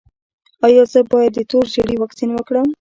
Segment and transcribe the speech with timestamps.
[0.65, 2.67] ایا زه باید د تور ژیړي واکسین وکړم؟